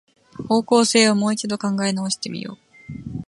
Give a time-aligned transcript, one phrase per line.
[0.49, 2.57] 方向性をもう一度考え直してみよ
[2.89, 3.11] う